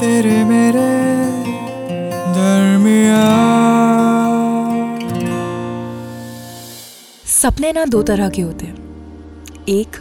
तेरे 0.00 0.44
मेरे 0.44 0.88
दरमिया 2.34 3.24
सपने 7.24 7.72
ना 7.72 7.84
दो 7.84 8.02
तरह 8.02 8.28
के 8.28 8.42
होते 8.42 8.66
हैं। 8.66 8.76
एक, 9.68 9.96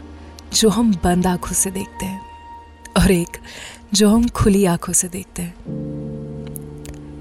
जो 0.54 0.70
हम 0.70 0.94
बंद 1.04 1.28
आँखों 1.28 1.54
से 1.54 1.72
देखते 1.72 2.06
हैं, 2.06 2.22
और 2.98 3.12
एक, 3.12 3.38
जो 3.94 4.10
हम 4.10 4.28
खुली 4.28 4.66
आँखों 4.66 4.94
से 4.94 5.08
देखते 5.08 5.42
हैं। 5.42 5.56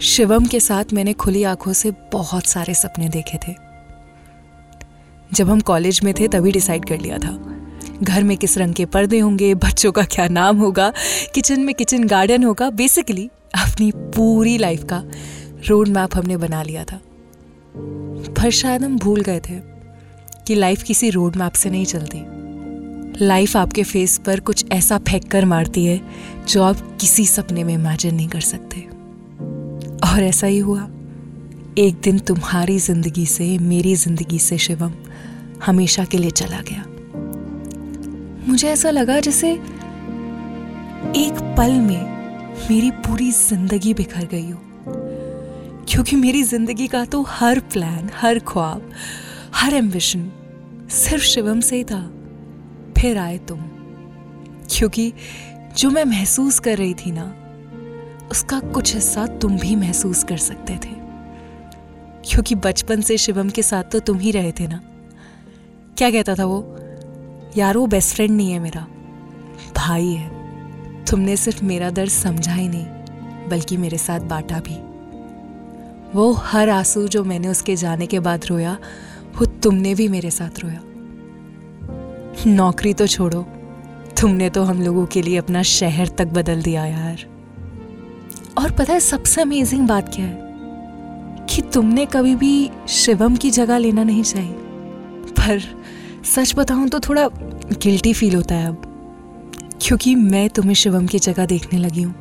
शिवम 0.00 0.46
के 0.46 0.60
साथ 0.60 0.84
मैंने 0.92 1.12
खुली 1.12 1.42
आँखों 1.42 1.72
से 1.72 1.90
बहुत 1.90 2.46
सारे 2.46 2.74
सपने 2.74 3.08
देखे 3.08 3.38
थे। 3.48 3.54
जब 5.32 5.50
हम 5.50 5.60
कॉलेज 5.60 6.00
में 6.04 6.14
थे, 6.14 6.28
तभी 6.28 6.52
डिसाइड 6.52 6.84
कर 6.84 6.98
लिया 6.98 7.18
था। 7.18 7.57
घर 8.02 8.22
में 8.22 8.36
किस 8.36 8.58
रंग 8.58 8.74
के 8.74 8.84
पर्दे 8.84 9.18
होंगे, 9.18 9.54
बच्चों 9.54 9.92
का 9.92 10.02
क्या 10.02 10.28
नाम 10.28 10.56
होगा, 10.56 10.92
किचन 11.34 11.60
में 11.60 11.74
किचन 11.74 12.04
गार्डन 12.04 12.44
होगा 12.44 12.70
बेसिकली 12.70 13.30
अपनी 13.54 13.92
पूरी 13.96 14.58
लाइफ 14.58 14.84
का 14.84 15.04
रोड 15.68 15.88
मैप 15.88 16.16
हमने 16.16 16.36
बना 16.36 16.62
लिया 16.62 16.84
था। 16.84 17.00
पर 18.34 18.50
शायद 18.50 18.84
हम 18.84 18.98
भूल 18.98 19.20
गए 19.20 19.40
थे 19.40 19.54
कि 20.46 20.54
लाइफ 20.54 20.82
किसी 20.82 21.10
रोड 21.10 21.36
मैप 21.36 21.52
से 21.52 21.70
नहीं 21.70 21.84
चलती। 21.84 22.22
लाइफ 23.24 23.56
आपके 23.56 23.82
फेस 23.82 24.18
पर 24.18 24.40
कुछ 24.40 24.64
ऐसा 24.72 24.98
फेंक 24.98 25.28
कर 25.30 25.44
मारती 25.44 25.84
है, 25.84 26.00
जो 26.48 26.62
आप 26.62 26.98
किसी 27.00 27.26
सपने 27.26 27.64
में 27.64 27.74
इमेजिन 27.74 28.14
नहीं 28.14 28.28
कर 28.28 28.40
सकते। 28.40 28.80
और 30.12 30.22
ऐसा 30.22 30.46
ही 30.46 30.58
हुआ। 30.58 30.88
एक 31.78 32.00
दिन 32.04 32.18
तुम्हारी 32.18 32.78
ज़िंदगी 32.78 33.26
से, 33.26 33.58
मेरी 33.58 33.94
ज़िंदगी 33.94 34.38
से 34.38 34.58
शिवम 34.58 34.92
हमेशा 35.66 36.04
के 36.04 36.18
लिए 36.18 36.30
चला 36.30 36.60
गया। 36.60 36.84
मुझे 38.48 38.68
ऐसा 38.68 38.90
लगा 38.90 39.20
जैसे 39.20 39.50
एक 41.16 41.54
पल 41.58 41.72
में 41.72 42.18
मेरी 42.70 42.90
पूरी 42.90 43.30
ज़िंदगी 43.30 43.94
बिखर 43.94 44.24
गई 44.24 44.50
हो। 44.50 44.60
क्योंकि 45.88 46.16
मेरी 46.16 46.42
ज़िंदगी 46.42 46.86
का 46.86 47.04
तो 47.04 47.22
हर 47.22 47.60
प्लान 47.60 48.10
हर 48.14 48.38
ख्वाब, 48.38 48.90
हर 49.54 49.74
एम्बिशन 49.74 50.32
सिर्फ़ 50.90 51.24
शिवम 51.24 51.60
से 51.60 51.76
ही 51.76 51.84
था। 51.84 52.00
फिर 52.98 53.18
आए 53.18 53.38
तुम। 53.38 53.60
क्योंकि 54.70 55.12
जो 55.78 55.90
मैं 55.90 56.04
महसूस 56.04 56.58
कर 56.58 56.78
रही 56.78 56.94
थी 56.94 57.10
ना, 57.10 57.34
उसका 58.30 58.60
कुछ 58.60 58.94
हिस्सा 58.94 59.26
तुम 59.26 59.58
भी 59.58 59.76
महसूस 59.76 60.24
कर 60.24 60.36
सकते 60.36 60.74
थे। 60.74 60.96
क्योंकि 62.24 62.54
बचपन 62.54 63.00
से 63.00 63.18
शिवम 63.18 63.50
के 63.50 63.62
साथ 63.62 63.84
तो 63.84 64.00
तुम 64.00 64.18
ही 64.18 64.30
रहे 64.30 64.52
थे 64.52 64.66
ना। 64.66 64.80
क्या 65.98 66.10
कहता 66.10 66.34
था 66.34 66.44
वो? 66.44 66.78
यार 67.56 67.76
वो 67.76 67.86
बेस्ट 67.86 68.14
फ्रेंड 68.14 68.36
नहीं 68.36 68.52
है 68.52 68.58
मेरा। 68.58 68.86
भाई 69.76 70.08
है। 70.08 70.38
तुमने 71.04 71.36
सिर्फ़ 71.36 71.64
मेरा 71.64 71.90
दर्द 71.90 72.10
समझा 72.10 72.52
ही 72.52 72.68
नहीं, 72.68 72.86
बल्कि 73.48 73.76
मेरे 73.76 73.98
साथ 73.98 74.20
बांटा 74.20 74.60
भी। 74.60 74.88
वो 76.18 76.32
हर 76.32 76.68
आँसू 76.68 77.08
जो 77.08 77.24
मैंने 77.24 77.48
उसके 77.48 77.76
जाने 77.76 78.06
के 78.06 78.20
बाद 78.20 78.40
रोया, 78.46 78.78
वो 79.38 79.46
तुमने 79.46 79.94
भी 79.94 80.08
मेरे 80.08 80.30
साथ 80.30 80.58
रोया। 80.58 80.80
नौकरी 82.46 82.94
तो 82.94 83.06
छोड़ो। 83.06 83.42
तुमने 84.20 84.50
तो 84.50 84.62
हम 84.62 84.82
लोगों 84.82 85.06
के 85.06 85.22
लिए 85.22 85.36
अपना 85.36 85.62
शहर 85.62 86.08
तक 86.08 86.26
बदल 86.26 86.62
दिया 86.62 86.86
यार। 86.86 87.18
और 88.58 88.70
पता 88.70 88.92
है, 88.92 89.00
सबसे 89.00 89.40
अमेजिंग 89.40 89.88
बात 89.88 90.14
क्या 90.14 90.26
है? 90.26 90.48
कि 91.50 91.62
तुमने 91.62 92.06
कभी 92.06 92.34
भी 92.34 92.70
शिवम 92.88 93.36
की 93.36 93.50
जगह 93.50 93.78
लेना 93.78 94.02
नहीं 94.02 94.22
चाहिए। 94.22 94.54
पर 95.18 95.77
सच 96.24 96.54
बताऊँ 96.56 96.88
तो 96.88 97.00
थोड़ा 97.00 97.28
गिल्टी 97.82 98.12
फील 98.12 98.34
होता 98.34 98.54
है 98.54 98.68
अब। 98.68 98.82
क्योंकि 99.82 100.14
मैं 100.14 100.50
तुम्हें 100.50 100.74
शिवम 100.74 101.06
की 101.06 101.18
जगह 101.18 101.46
देखने 101.46 101.78
लगी 101.78 102.02
हूँ। 102.02 102.14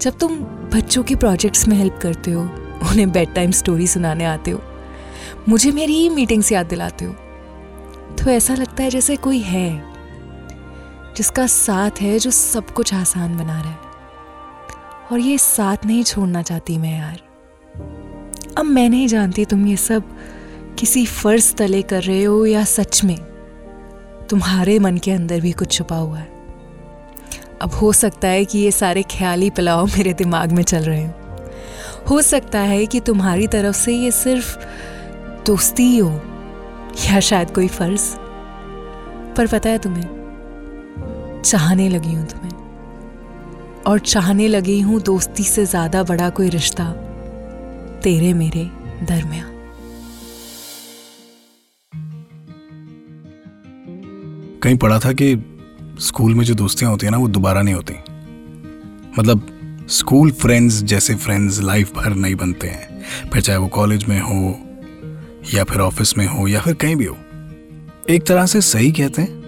जब 0.00 0.18
तुम 0.18 0.36
बच्चों 0.44 1.02
के 1.02 1.14
प्रोजेक्ट्स 1.14 1.68
में 1.68 1.76
हेल्प 1.76 1.98
करते 2.02 2.30
हो, 2.30 2.42
उन्हें 2.90 3.12
बेड 3.12 3.34
टाइम 3.34 3.50
स्टोरी 3.50 3.86
सुनाने 3.86 4.24
आते 4.24 4.50
हो, 4.50 4.62
मुझे 5.48 5.72
मेरी 5.72 5.92
ही 5.92 6.08
मीटिंग्स 6.08 6.52
याद 6.52 6.66
दिलाते 6.66 7.04
हो। 7.04 7.12
तो 8.14 8.30
ऐसा 8.30 8.54
लगता 8.54 8.82
है 8.82 8.90
जैसे 8.90 9.16
कोई 9.16 9.38
है, 9.38 9.84
जिसका 11.16 11.46
साथ 11.46 11.90
है, 12.00 12.18
जो 12.18 12.30
सब 12.30 12.70
कुछ 12.70 12.94
आसान 12.94 13.36
बना 13.36 13.60
रहा 13.60 13.70
है। 13.70 13.78
और 15.12 15.18
ये 15.18 15.38
साथ 15.38 15.76
नहीं 15.86 16.04
छोड़ना 16.04 16.42
चाहती 16.42 16.78
मैं 16.78 16.98
यार। 16.98 17.22
अब 18.58 18.64
मैं 18.64 18.88
नहीं 18.88 19.08
जानती 19.08 19.44
तुम 19.44 19.66
ये 19.66 19.76
सब 19.76 20.02
किसी 20.78 21.06
फ़र्ज़ 21.06 21.54
तले 21.54 21.82
कर 21.82 22.02
रहे 22.02 22.24
हो 22.24 22.46
या 22.46 22.64
सच 22.64 23.04
में। 23.04 23.29
तुम्हारे 24.30 24.78
मन 24.78 24.96
के 24.96 25.10
अंदर 25.10 25.40
भी 25.40 25.52
कुछ 25.52 25.72
छुपा 25.72 25.96
हुआ 25.96 26.18
है। 26.18 26.28
अब 27.62 27.70
हो 27.70 27.92
सकता 27.92 28.28
है 28.28 28.44
कि 28.44 28.58
ये 28.58 28.70
सारे 28.70 29.02
ख्याली 29.02 29.50
पिलाओ 29.50 29.86
मेरे 29.86 30.12
दिमाग 30.12 30.52
में 30.52 30.62
चल 30.62 30.78
रहे 30.78 31.04
हो। 31.04 31.12
हो 32.10 32.22
सकता 32.22 32.60
है 32.60 32.86
कि 32.86 33.00
तुम्हारी 33.00 33.46
तरफ़ 33.46 33.76
से 33.76 33.92
ये 33.92 34.10
सिर्फ़ 34.10 34.58
दोस्ती 35.46 35.82
ही, 35.82 36.00
या 37.06 37.20
शायद 37.20 37.50
कोई 37.50 37.68
फ़र्ज़। 37.68 38.16
पर 39.36 39.46
पता 39.46 39.70
है 39.70 39.78
तुम्हें, 39.78 41.42
चाहने 41.44 41.88
लगी 41.88 42.12
हूँ 42.12 42.26
तुम्हें। 42.26 43.84
और 43.86 43.98
चाहने 43.98 44.48
लगी 44.48 44.80
हूँ 44.80 45.00
दोस्ती 45.00 45.42
से 45.42 45.64
ज़्यादा 45.66 46.02
बड़ा 46.02 46.30
कोई 46.30 46.48
रिश्ता 46.48 46.92
तेरे 48.02 48.34
मेरे 48.34 48.70
दरमिया 49.02 49.44
कहीं 54.70 54.78
पढ़ा 54.78 54.98
था 54.98 55.12
कि 55.12 55.58
स्कूल 55.98 56.34
में 56.34 56.44
जो 56.44 56.54
दोस्तियाँ 56.54 56.90
होती 56.90 57.06
हैं 57.06 57.10
ना, 57.10 57.18
वो 57.18 57.28
दोबारा 57.28 57.62
नहीं 57.62 57.74
होती। 57.74 57.94
मतलब 59.18 59.46
स्कूल 59.88 60.30
फ्रेंड्स 60.30 60.82
जैसे 60.82 61.14
फ्रेंड्स 61.14 61.60
लाइफ 61.60 61.94
भर 61.96 62.14
नहीं 62.14 62.34
बनते 62.34 62.66
हैं। 62.66 63.02
फिर 63.32 63.42
चाहे 63.42 63.58
वो 63.58 63.68
कॉलेज 63.68 64.04
में 64.04 64.20
हो, 64.20 64.60
या 65.54 65.64
फिर 65.64 65.78
ऑफ़िस 65.80 66.18
में 66.18 66.26
हो, 66.26 66.48
या 66.48 66.60
फिर 66.60 66.74
कहीं 66.74 66.96
भी 66.96 67.04
हो। 67.04 67.18
एक 68.10 68.26
तरह 68.26 68.46
से 68.46 68.60
सही 68.60 68.92
कहते 68.92 69.22
हैं, 69.22 69.44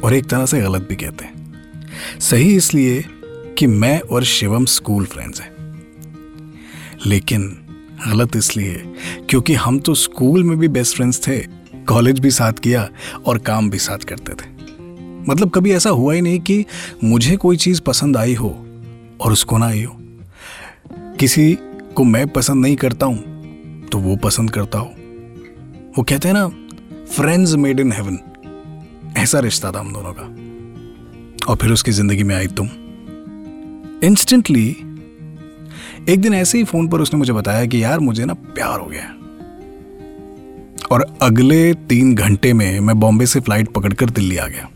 और 0.00 0.14
एक 0.14 0.26
तरह 0.26 0.46
से 0.46 0.60
गलत 0.60 0.86
भी 0.88 0.96
कहते 0.96 1.24
हैं। 1.24 1.52
सही 2.20 2.56
इसलिए 2.56 3.04
कि 3.58 3.66
मैं 3.66 4.00
और 4.00 4.24
शिवम 4.24 4.64
स्कूल 4.64 5.04
फ्रेंड्स 5.04 5.40
हैं। 5.40 5.82
लेकिन 7.06 7.58
गलत 8.08 8.36
इसलिए 8.36 8.94
क्योंकि 9.28 9.54
हम 9.54 9.78
तो 9.78 9.94
स्कूल 9.94 10.44
में 10.44 10.58
भी 10.58 10.68
बेस्ट 10.68 10.96
फ्रेंड्स 10.96 11.28
थे। 11.28 11.59
कॉलेज 11.90 12.18
भी 12.18 12.30
साथ 12.30 12.52
किया 12.52 12.88
और 13.26 13.38
काम 13.38 13.70
भी 13.70 13.78
साथ 13.78 13.98
करते 13.98 14.32
थे। 14.32 14.48
मतलब 15.28 15.50
कभी 15.50 15.72
ऐसा 15.72 15.90
हुआ 15.90 16.14
ही 16.14 16.20
नहीं 16.20 16.40
कि 16.40 16.64
मुझे 17.04 17.36
कोई 17.36 17.56
चीज़ 17.56 17.80
पसंद 17.82 18.16
आई 18.16 18.34
हो 18.34 18.50
और 19.20 19.32
उसको 19.32 19.58
ना 19.58 19.66
आई 19.66 19.82
हो। 19.82 19.96
किसी 21.20 21.58
को 21.94 22.04
मैं 22.04 22.26
पसंद 22.28 22.62
नहीं 22.62 22.76
करता 22.76 23.06
हूँ 23.06 23.88
तो 23.88 23.98
वो 23.98 24.16
पसंद 24.16 24.50
करता 24.50 24.78
हो। 24.78 24.86
वो 25.98 26.02
कहते 26.02 26.28
हैं 26.28 26.34
ना 26.34 26.46
फ्रेंड्स 27.06 27.54
मेड 27.54 27.80
इन 27.80 27.92
हेवन 27.92 28.18
ऐसा 29.18 29.38
रिश्ता 29.40 29.72
था 29.72 29.80
हम 29.80 29.92
दोनों 29.92 30.12
का। 30.12 30.22
और 31.50 31.56
फिर 31.56 31.70
उसकी 31.70 31.92
ज़िंदगी 31.92 32.22
में 32.22 32.34
आई 32.36 32.46
तुम। 32.46 32.68
इंस्टेंटली 34.04 34.68
एक 36.08 36.20
दिन 36.20 36.34
ऐसे 36.34 36.58
ही 36.58 36.64
फ़ोन 36.64 36.88
पर 36.88 37.00
उसने 37.00 37.18
मुझे 37.18 37.32
बताया 37.32 37.66
कि 37.66 37.82
यार 37.82 38.00
मुझे 38.00 38.24
ना 38.24 38.34
प्यार 38.34 38.78
हो 38.80 38.86
गया 38.86 39.14
और 40.90 41.18
अगले 41.22 41.74
तीन 41.74 42.14
घंटे 42.14 42.52
में 42.52 42.80
मैं 42.80 43.00
बॉम्बे 43.00 43.26
से 43.26 43.40
फ़्लाइट 43.40 43.68
पकड़कर 43.68 44.10
दिल्ली 44.10 44.36
आ 44.36 44.46
गया। 44.46 44.68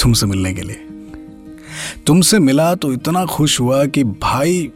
तुमसे 0.00 0.26
मिलने 0.26 0.54
के 0.54 0.62
लिए। 0.62 0.84
तुमसे 2.06 2.38
मिला 2.38 2.74
तो 2.74 2.92
इतना 2.92 3.24
खुश 3.24 3.60
हुआ 3.60 3.86
कि 3.86 4.04
भाई, 4.04 4.72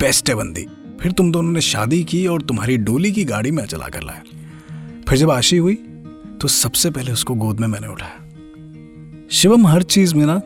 बेस्ट 0.00 0.28
है 0.28 0.34
बंदी। 0.34 0.66
फिर 1.00 1.12
तुम 1.12 1.32
दोनों 1.32 1.52
ने 1.52 1.60
शादी 1.60 2.04
की 2.04 2.26
और 2.26 2.42
तुम्हारी 2.42 2.76
डोली 2.76 3.12
की 3.12 3.24
गाड़ी 3.24 3.50
में 3.50 3.66
चला 3.66 3.88
कर 3.88 4.02
लाया। 4.02 4.22
फिर 5.08 5.18
जब 5.18 5.30
आशी 5.30 5.56
हुई 5.56 5.74
तो 6.40 6.48
सबसे 6.48 6.90
पहले 6.90 7.12
उसको 7.12 7.34
गोद 7.34 7.60
में 7.60 7.68
मैंने 7.68 7.86
उठाया। 7.86 8.22
शिवम 9.30 9.66
हर 9.66 9.82
चीज़ 9.82 10.14
में 10.14 10.26
ना, 10.26 10.36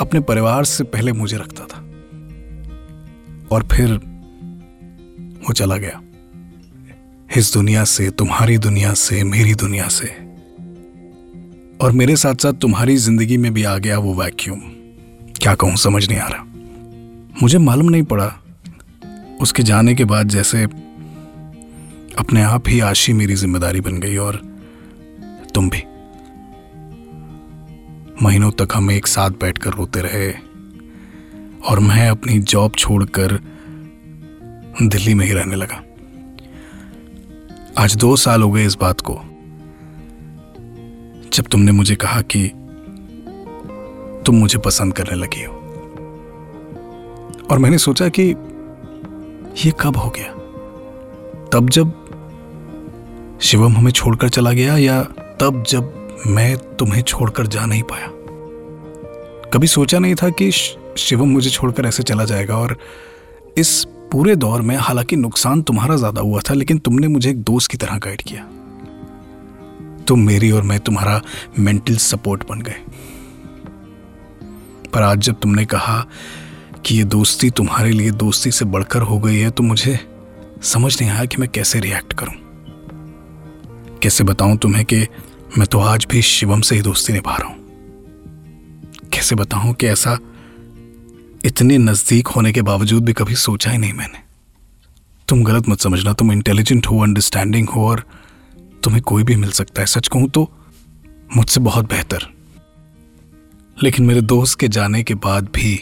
अपने 0.00 0.20
परिवार 0.20 0.64
से 0.64 0.84
पहले 0.84 1.12
मुझे 1.12 1.36
रखता 1.36 1.64
था। 1.64 1.80
और 3.52 3.68
फिर 3.72 3.94
वो 5.20 5.52
चला 5.52 5.76
गया। 5.76 6.03
इस 7.36 7.52
दुनिया 7.52 7.84
से, 7.84 8.08
तुम्हारी 8.10 8.56
दुनिया 8.58 8.92
से, 8.94 9.22
मेरी 9.24 9.54
दुनिया 9.54 9.86
से। 9.88 10.06
और 11.82 11.92
मेरे 11.92 12.16
साथ 12.16 12.34
साथ 12.34 12.52
तुम्हारी 12.52 12.96
ज़िंदगी 12.96 13.36
में 13.36 13.52
भी 13.54 13.62
आ 13.64 13.76
गया 13.78 13.98
वो 13.98 14.14
वैक्यूम 14.14 14.60
क्या 15.40 15.54
कहूँ, 15.54 15.76
समझ 15.76 16.08
नहीं 16.08 16.18
आ 16.18 16.28
रहा। 16.28 16.44
मुझे 17.42 17.58
मालूम 17.58 17.88
नहीं 17.90 18.02
पड़ा 18.02 18.26
उसके 19.42 19.62
जाने 19.62 19.94
के 19.94 20.04
बाद 20.04 20.28
जैसे 20.28 20.62
अपने 22.18 22.42
आप 22.42 22.68
ही 22.68 22.78
आशी 22.80 23.12
मेरी 23.12 23.34
ज़िम्मेदारी 23.34 23.80
बन 23.80 23.98
गई 24.00 24.16
और 24.16 24.36
तुम 25.54 25.70
भी। 25.70 25.82
महीनों 28.22 28.50
तक 28.52 28.74
हम 28.74 28.90
एक 28.90 29.06
साथ 29.06 29.30
बैठकर 29.40 29.70
रोते 29.70 30.00
रहे 30.00 30.30
और 31.68 31.80
मैं 31.80 32.08
अपनी 32.08 32.38
जॉब 32.40 32.74
छोड़कर 32.74 33.38
दिल्ली 34.82 35.14
में 35.14 35.26
ही 35.26 35.32
रहने 35.32 35.56
लगा। 35.56 35.83
आज 37.78 37.96
दो 37.96 38.16
साल 38.16 38.42
हो 38.42 38.50
गए 38.50 38.64
इस 38.64 38.74
बात 38.74 39.00
को। 39.00 39.14
जब 41.32 41.44
तुमने 41.44 41.72
मुझे 41.72 41.96
कहा 41.96 42.22
कि 42.22 42.48
तुम 44.26 44.34
मुझे 44.34 44.58
पसंद 44.58 44.92
करने 44.92 45.16
लगी 45.16 45.44
हो, 45.44 45.54
और 47.50 47.58
मैंने 47.58 47.78
सोचा 47.78 48.08
कि 48.08 48.22
ये 49.66 49.72
कब 49.80 49.96
हो 49.96 50.10
गया? 50.10 50.32
तब 51.52 51.70
जब 51.70 51.92
शिवम 53.42 53.72
हमें 53.72 53.92
छोड़कर 53.92 54.28
चला 54.28 54.52
गया 54.52 54.76
या 54.76 55.02
तब 55.40 55.64
जब 55.68 56.08
मैं 56.26 56.56
तुम्हें 56.56 57.02
छोड़कर 57.02 57.46
जा 57.46 57.66
नहीं 57.66 57.82
पाया? 57.82 58.08
कभी 59.50 59.66
सोचा 59.66 59.98
नहीं 59.98 60.14
था 60.14 60.30
कि 60.30 60.50
शिवम 60.98 61.28
मुझे 61.28 61.50
छोड़कर 61.50 61.86
ऐसे 61.86 62.02
चला 62.02 62.24
जाएगा 62.24 62.56
और 62.56 62.78
इस 63.56 63.86
पूरे 64.14 64.34
दौर 64.36 64.60
में 64.62 64.76
हालाँकि 64.76 65.16
नुकसान 65.16 65.62
तुम्हारा 65.62 65.94
ज़्यादा 65.96 66.20
हुआ 66.20 66.40
था, 66.40 66.54
लेकिन 66.54 66.78
तुमने 66.78 67.08
मुझे 67.08 67.30
एक 67.30 67.42
दोस्त 67.42 67.70
की 67.70 67.76
तरह 67.76 67.98
गाइड 67.98 68.20
किया। 68.22 68.42
तुम 70.08 70.20
मेरी 70.20 70.50
और 70.50 70.62
मैं 70.62 70.78
तुम्हारा 70.80 71.20
मेंटल 71.58 71.96
सपोर्ट 71.96 72.46
बन 72.48 72.60
गए। 72.60 72.76
पर 74.92 75.02
आज 75.02 75.18
जब 75.18 75.40
तुमने 75.40 75.64
कहा 75.64 75.98
कि 76.84 76.96
ये 76.96 77.04
दोस्ती 77.04 77.50
तुम्हारे 77.50 77.90
लिए 77.90 78.10
दोस्ती 78.10 78.50
से 78.50 78.64
बढ़कर 78.64 79.02
हो 79.02 79.18
गई 79.18 79.38
है 79.38 79.50
तो 79.50 79.62
मुझे 79.62 79.98
समझ 80.62 81.00
नहीं 81.00 81.10
आया 81.10 81.24
कि 81.24 81.36
मैं 81.36 81.48
कैसे 81.48 81.80
रिएक्ट 81.80 82.12
करूँ। 82.12 82.34
कैसे 84.02 84.24
बताऊँ 84.24 84.56
तुम्हें 84.56 84.84
कि 84.84 85.06
मैं 85.58 85.66
तो 85.66 85.80
आज 85.80 86.06
भी 86.10 86.22
शिवम 86.22 86.60
से 86.60 86.74
ही 86.74 86.82
दोस्ती 86.82 87.12
निभा 87.12 87.36
रहा 87.36 87.48
हूँ? 87.48 87.58
कैसे 89.12 89.34
बताऊँ 89.34 89.74
कि 89.74 89.86
ऐसा 89.86 90.18
इतने 91.44 91.76
नज़दीक 91.78 92.28
होने 92.28 92.52
के 92.52 92.62
बावजूद 92.62 93.04
भी 93.04 93.12
कभी 93.12 93.34
सोचा 93.36 93.70
ही 93.70 93.78
नहीं 93.78 93.92
मैंने। 93.92 94.22
तुम 95.28 95.42
गलत 95.44 95.68
मत 95.68 95.80
समझना, 95.80 96.12
तुम 96.12 96.32
इंटेलिजेंट 96.32 96.86
हो 96.86 97.02
अंडरस्टैंडिंग 97.02 97.68
हो 97.68 97.86
और 97.88 98.04
तुम्हें 98.84 99.02
कोई 99.02 99.22
भी 99.24 99.36
मिल 99.36 99.50
सकता 99.52 99.82
है, 99.82 99.86
सच 99.86 100.08
कहूँ 100.08 100.28
तो 100.28 100.50
मुझसे 101.36 101.60
बहुत 101.62 101.88
बेहतर। 101.88 102.26
लेकिन 103.76 104.06
मेरे 104.06 104.20
दोस्त 104.22 104.58
के 104.60 104.68
जाने 104.68 105.02
के 105.02 105.14
बाद 105.20 105.48
भी 105.54 105.80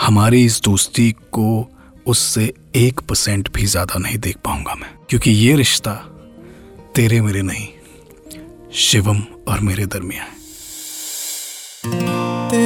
हमारी 0.00 0.44
इस 0.44 0.60
दोस्ती 0.64 1.10
को 1.32 1.70
उससे 2.06 2.52
एक 2.76 3.00
परसेंट 3.00 3.52
भी 3.54 3.66
ज़्यादा 3.66 3.98
नहीं 3.98 4.18
देख 4.18 4.36
पाऊँगा 4.44 4.74
मैं, 4.74 4.90
क्योंकि 5.08 5.30
ये 5.30 5.56
रिश्ता 5.56 5.94
तेरे 6.94 7.20
मेरे 7.20 7.42
नहीं, 7.42 7.68
शिवम 8.80 9.22
और 9.48 9.60
मेरे 9.60 9.86
दरमियान 9.86 10.26
है। 10.26 10.39